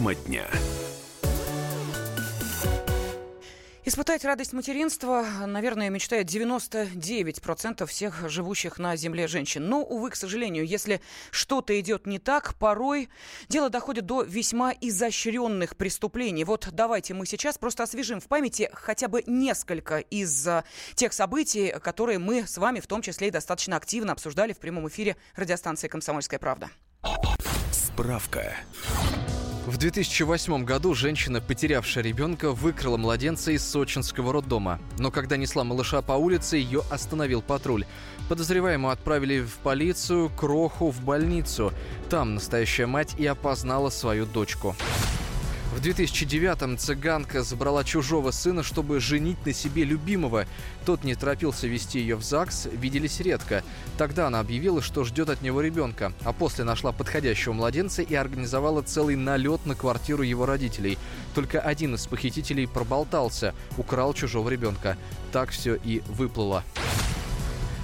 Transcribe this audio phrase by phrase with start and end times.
[0.00, 0.46] Тема дня.
[3.84, 9.68] Испытать радость материнства, наверное, мечтает 99% всех живущих на Земле женщин.
[9.68, 13.10] Но, увы, к сожалению, если что-то идет не так, порой
[13.50, 16.44] дело доходит до весьма изощренных преступлений.
[16.44, 21.74] Вот давайте мы сейчас просто освежим в памяти хотя бы несколько из а, тех событий,
[21.78, 25.88] которые мы с вами в том числе и достаточно активно обсуждали в прямом эфире радиостанции
[25.88, 26.70] «Комсомольская правда».
[27.70, 28.56] Справка.
[29.66, 34.80] В 2008 году женщина, потерявшая ребенка, выкрала младенца из сочинского роддома.
[34.98, 37.84] Но когда несла малыша по улице, ее остановил патруль.
[38.30, 41.74] Подозреваемую отправили в полицию, Кроху в больницу.
[42.08, 44.74] Там настоящая мать и опознала свою дочку.
[45.72, 50.46] В 2009-м цыганка забрала чужого сына, чтобы женить на себе любимого.
[50.84, 53.62] Тот не торопился вести ее в ЗАГС, виделись редко.
[53.96, 58.82] Тогда она объявила, что ждет от него ребенка, а после нашла подходящего младенца и организовала
[58.82, 60.98] целый налет на квартиру его родителей.
[61.36, 64.98] Только один из похитителей проболтался, украл чужого ребенка.
[65.30, 66.64] Так все и выплыло.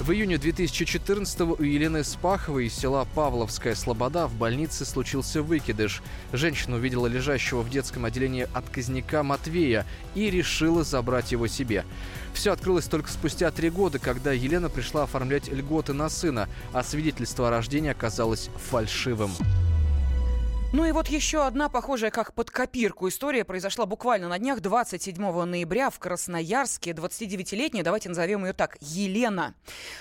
[0.00, 6.00] В июне 2014-го у Елены Спаховой из села Павловская Слобода в больнице случился выкидыш.
[6.32, 9.84] Женщина увидела лежащего в детском отделении отказника Матвея
[10.14, 11.84] и решила забрать его себе.
[12.32, 17.48] Все открылось только спустя три года, когда Елена пришла оформлять льготы на сына, а свидетельство
[17.48, 19.32] о рождении оказалось фальшивым.
[20.72, 25.44] Ну и вот еще одна, похожая как под копирку история, произошла буквально на днях 27
[25.44, 26.92] ноября в Красноярске.
[26.92, 29.54] 29-летняя, давайте назовем ее так, Елена,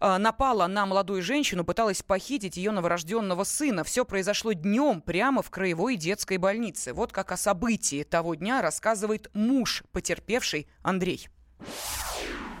[0.00, 3.82] э, напала на молодую женщину, пыталась похитить ее новорожденного сына.
[3.82, 6.92] Все произошло днем прямо в краевой детской больнице.
[6.92, 11.28] Вот как о событии того дня рассказывает муж потерпевший Андрей.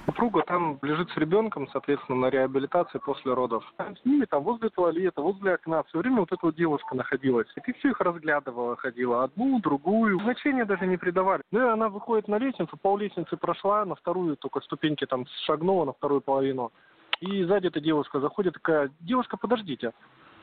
[0.06, 3.64] Супруга там лежит с ребенком, соответственно, на реабилитации после родов.
[3.78, 7.46] С ними там возле туалета, возле окна все время вот эта вот девушка находилась.
[7.56, 9.24] И ты все их разглядывала, ходила.
[9.24, 10.18] Одну, другую.
[10.20, 11.42] Значения даже не придавали.
[11.52, 15.84] Ну и она выходит на лестницу, пол лестницы прошла, на вторую только ступеньки там шагнула,
[15.84, 16.72] на вторую половину.
[17.20, 19.92] И сзади эта девушка заходит, такая, девушка, подождите.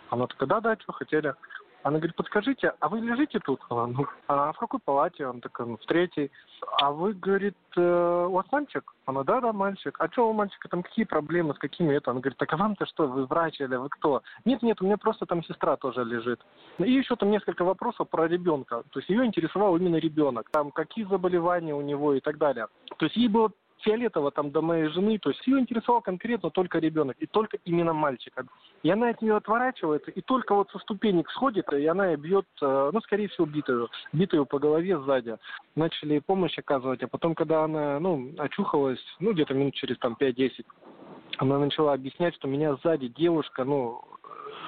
[0.09, 1.36] Она такая, да-да, что хотели.
[1.84, 3.62] Она говорит, подскажите, а вы лежите тут?
[3.70, 5.26] Ну, а в какой палате?
[5.26, 6.32] Он такой, ну, в третьей.
[6.82, 8.94] А вы, говорит, э, у вас мальчик?
[9.06, 9.96] Она, да, да, мальчик.
[10.00, 12.12] А что у мальчика там какие проблемы, с какими это?
[12.12, 14.22] Она говорит, так а вам-то что, вы врач или вы кто?
[14.44, 16.42] Нет, нет, у меня просто там сестра тоже лежит.
[16.80, 18.84] И еще там несколько вопросов про ребенка.
[18.92, 20.50] То есть ее интересовал именно ребенок.
[20.52, 22.68] Там какие заболевания у него и так далее.
[22.98, 23.52] То есть ей было
[23.82, 27.94] фиолетово там до моей жены, то есть ее интересовал конкретно только ребенок, и только именно
[27.94, 28.46] мальчика.
[28.84, 32.90] И она от нее отворачивается, и только вот со ступенек сходит, и она бьет, э,
[32.94, 35.38] ну, скорее всего, битую, битую по голове сзади.
[35.76, 40.66] Начали помощь оказывать, а потом, когда она, ну, очухалась, ну, где-то минут через там 5-10,
[41.38, 44.04] она начала объяснять, что меня сзади девушка, ну,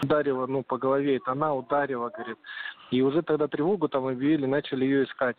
[0.04, 2.38] ударила, ну, по голове, это она ударила, говорит.
[2.92, 5.38] И уже тогда тревогу там объявили, начали ее искать.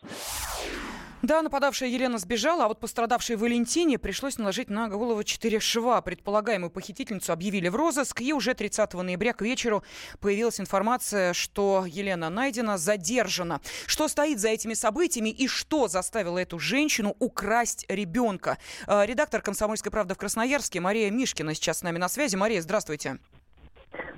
[1.22, 6.03] Да, нападавшая Елена сбежала, а вот пострадавшей Валентине пришлось наложить на голову четыре шва.
[6.03, 9.84] Предполагаемую похитительницу объявили в розыск, и уже 30 ноября к вечеру
[10.19, 13.60] появилась информация, что Елена найдена, задержана.
[13.87, 18.59] Что стоит за этими событиями и что заставило эту женщину украсть ребенка?
[18.89, 22.34] Э, редактор «Комсомольской правды» в Красноярске Мария Мишкина сейчас с нами на связи.
[22.34, 23.21] Мария, здравствуйте.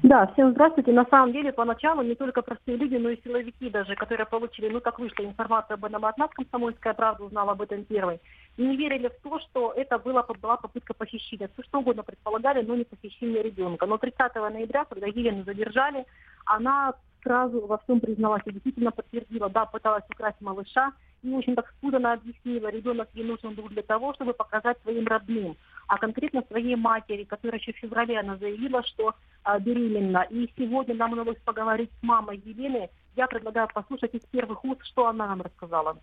[0.04, 0.92] Да, всем здравствуйте.
[0.92, 4.82] На самом деле, поначалу не только простые люди, но и силовики даже, которые получили, ну,
[4.82, 8.20] как вышла информация об этом от нас, комсомольская правда узнала об этом первой,
[8.58, 11.48] не верили в то, что это была, была попытка похищения.
[11.54, 13.86] Все что угодно предполагали, но не похищение ребенка.
[13.86, 16.04] Но 30 ноября, когда Елену задержали,
[16.44, 16.92] она
[17.22, 20.92] сразу во всем призналась и действительно подтвердила, да, пыталась украсть малыша,
[21.22, 25.56] и очень так спутанно объяснила, ребенок ей нужен был для того, чтобы показать своим родным,
[25.86, 30.26] а конкретно своей матери, которая еще в феврале она заявила, что а, беременна.
[30.30, 32.90] И сегодня нам удалось поговорить с мамой Елены.
[33.16, 35.98] Я предлагаю послушать из первых уст, что она нам рассказала.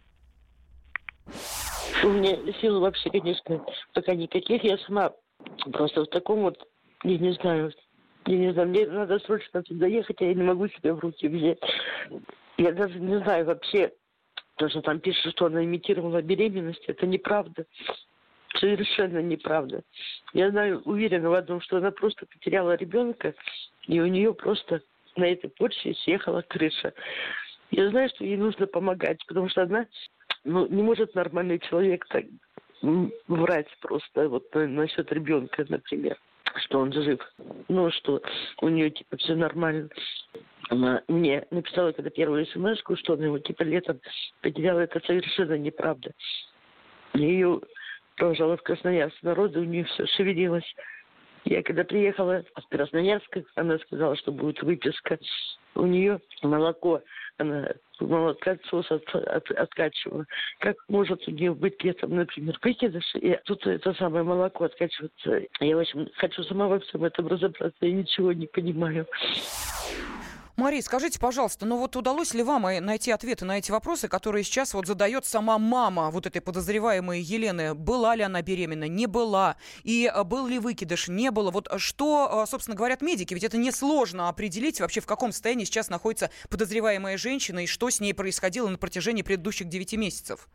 [2.04, 4.64] У меня сил вообще, конечно, пока никаких.
[4.64, 5.12] Я сама
[5.72, 6.58] просто в таком вот,
[7.04, 7.72] я не знаю,
[8.26, 11.28] я не знаю, мне надо срочно туда ехать, а я не могу себя в руки
[11.28, 11.60] взять.
[12.58, 13.92] Я даже не знаю вообще,
[14.58, 17.66] то, что там пишет, что она имитировала беременность, это неправда.
[18.60, 19.82] Совершенно неправда.
[20.34, 23.34] Я знаю, уверена в одном, что она просто потеряла ребенка,
[23.88, 24.82] и у нее просто
[25.16, 26.94] на этой почве съехала крыша.
[27.72, 29.88] Я знаю, что ей нужно помогать, потому что она
[30.44, 32.26] ну, не может нормальный человек так
[33.28, 36.18] врать просто вот насчет ребенка, например
[36.66, 37.20] что он жив.
[37.68, 38.22] Ну, что
[38.62, 39.90] у нее, типа, все нормально.
[40.70, 44.00] Она мне написала, когда первую смс что она его, типа, летом
[44.42, 44.80] потеряла.
[44.80, 46.12] Это совершенно неправда.
[47.14, 47.62] Ее
[48.16, 49.22] провожала в Красноярск.
[49.22, 50.76] Народу у нее все шевелилось.
[51.44, 55.18] Я когда приехала в Красноярска, она сказала, что будет выписка.
[55.74, 57.02] У нее молоко,
[57.38, 57.70] она
[58.00, 60.26] молокосос от, от, откачивала.
[60.60, 65.42] Как может у нее быть летом, например, выкидыш, и тут это самое молоко откачивается.
[65.60, 69.08] Я, в общем, хочу сама во всем этом разобраться, я ничего не понимаю.
[70.62, 74.44] Мария, скажите, пожалуйста, ну вот удалось ли вам э, найти ответы на эти вопросы, которые
[74.44, 77.74] сейчас вот задает сама мама вот этой подозреваемой Елены?
[77.74, 79.56] Была ли она беременна, не была?
[79.84, 81.50] И э, был ли выкидыш, не было?
[81.50, 83.34] Вот что, э, собственно, говорят медики?
[83.34, 88.00] Ведь это несложно определить вообще, в каком состоянии сейчас находится подозреваемая женщина и что с
[88.00, 90.48] ней происходило на протяжении предыдущих 9 месяцев.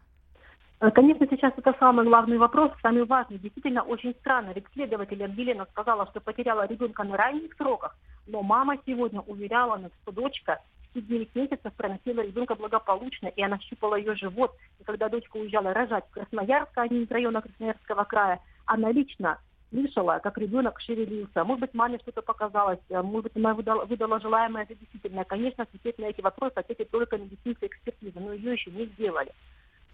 [0.79, 3.39] Конечно, сейчас это самый главный вопрос, самый важный.
[3.39, 4.53] Действительно, очень странно.
[4.55, 7.97] Ведь следователь Елена сказала, что потеряла ребенка на ранних сроках.
[8.27, 13.59] Но мама сегодня уверяла нас, что дочка все 9 месяцев проносила ребенка благополучно, и она
[13.61, 14.55] щупала ее живот.
[14.81, 19.39] И когда дочка уезжала рожать в Красноярск, а не из района Красноярского края, она лично
[19.71, 21.45] слышала, как ребенок шевелился.
[21.45, 25.25] Может быть, маме что-то показалось, а может быть, она выдала, выдала желаемое за действительное.
[25.25, 29.33] Конечно, ответить на эти вопросы ответит только медицинская экспертиза, но ее еще не сделали.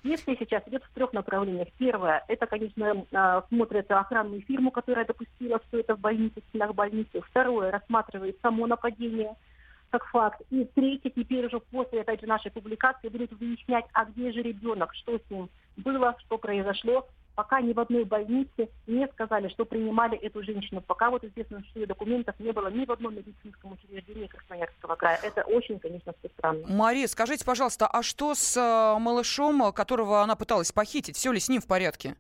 [0.02, 1.68] Следствие сейчас идет в трех направлениях.
[1.78, 6.74] Первое, это, конечно, а, смотрит охранную фирму, которая допустила все это в больнице, в стенах
[6.74, 7.20] больницы.
[7.20, 9.36] Второе, рассматривает само нападение
[9.90, 10.40] как факт.
[10.50, 14.92] И третье, теперь уже после, опять же, нашей публикации будут выяснять, а где же ребенок,
[14.94, 20.18] что с ним было, что произошло, пока ни в одной больнице не сказали, что принимали
[20.18, 20.80] эту женщину.
[20.80, 25.18] Пока вот известно, что документов не было ни в одном медицинском учреждении Красноярского края.
[25.22, 26.66] Это очень, конечно, все странно.
[26.68, 31.16] Мария, скажите, пожалуйста, а что с э, малышом, которого она пыталась похитить?
[31.16, 32.16] Все ли с ним в порядке?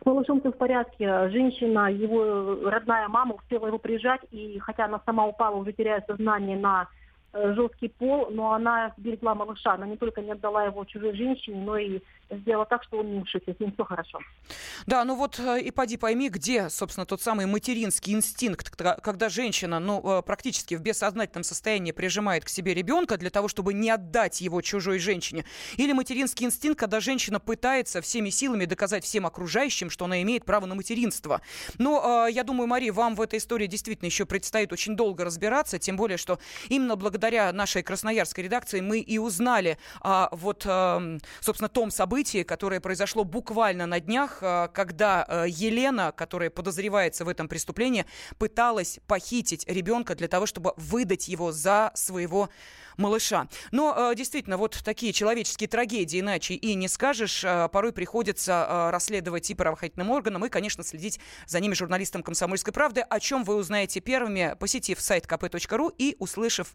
[0.00, 1.28] С малышом все в порядке.
[1.30, 6.58] Женщина, его родная мама успела его прижать, и хотя она сама упала, уже теряя сознание
[6.58, 7.03] на Э,
[7.34, 9.74] жесткий пол, но она берегла малыша.
[9.74, 12.00] Она не только не отдала его чужой женщине, но и
[12.30, 13.54] сделала так, что он не ушибся.
[13.54, 14.18] С ним все хорошо.
[14.86, 19.78] Да, ну вот э, и поди пойми, где, собственно, тот самый материнский инстинкт, когда женщина,
[19.78, 24.40] ну, э, практически в бессознательном состоянии прижимает к себе ребенка для того, чтобы не отдать
[24.40, 25.44] его чужой женщине.
[25.76, 30.66] Или материнский инстинкт, когда женщина пытается всеми силами доказать всем окружающим, что она имеет право
[30.66, 31.40] на материнство.
[31.78, 35.96] Но я думаю, Мария, вам в этой истории действительно еще предстоит очень долго разбираться, тем
[35.96, 36.38] более, что
[36.68, 42.42] именно благодаря благодаря нашей красноярской редакции мы и узнали о вот, эм, собственно, том событии,
[42.42, 48.04] которое произошло буквально на днях, э, когда э, Елена, которая подозревается в этом преступлении,
[48.36, 52.50] пыталась похитить ребенка для того, чтобы выдать его за своего
[52.96, 53.48] малыша.
[53.72, 58.90] Но э, действительно, вот такие человеческие трагедии, иначе и не скажешь, э, порой приходится э,
[58.90, 63.56] расследовать и правоохранительным органам, и, конечно, следить за ними журналистам «Комсомольской правды», о чем вы
[63.56, 66.74] узнаете первыми, посетив сайт kp.ru и услышав